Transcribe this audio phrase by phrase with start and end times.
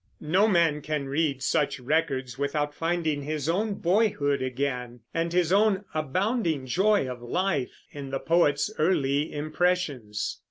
[0.19, 5.85] No man can read such records without finding his own boyhood again, and his own
[5.93, 10.39] abounding joy of life, in the poet's early impressions.